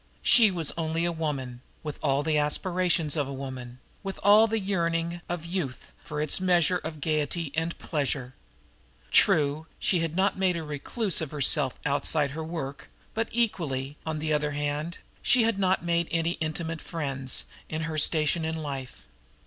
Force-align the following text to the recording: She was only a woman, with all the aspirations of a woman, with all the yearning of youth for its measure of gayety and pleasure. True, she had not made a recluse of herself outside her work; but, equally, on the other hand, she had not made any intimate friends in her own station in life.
She 0.23 0.49
was 0.49 0.71
only 0.79 1.05
a 1.05 1.11
woman, 1.11 1.61
with 1.83 1.99
all 2.01 2.23
the 2.23 2.35
aspirations 2.39 3.15
of 3.15 3.27
a 3.27 3.31
woman, 3.33 3.77
with 4.01 4.19
all 4.23 4.47
the 4.47 4.57
yearning 4.59 5.21
of 5.29 5.45
youth 5.45 5.91
for 6.03 6.19
its 6.19 6.39
measure 6.39 6.79
of 6.79 6.99
gayety 7.01 7.51
and 7.53 7.77
pleasure. 7.77 8.33
True, 9.11 9.67
she 9.77 9.99
had 9.99 10.15
not 10.15 10.39
made 10.39 10.57
a 10.57 10.63
recluse 10.63 11.21
of 11.21 11.29
herself 11.29 11.77
outside 11.85 12.31
her 12.31 12.43
work; 12.43 12.89
but, 13.13 13.29
equally, 13.31 13.95
on 14.03 14.17
the 14.17 14.33
other 14.33 14.53
hand, 14.53 14.97
she 15.21 15.43
had 15.43 15.59
not 15.59 15.85
made 15.85 16.07
any 16.09 16.31
intimate 16.41 16.81
friends 16.81 17.45
in 17.69 17.83
her 17.83 17.93
own 17.93 17.99
station 17.99 18.43
in 18.43 18.55
life. 18.57 19.05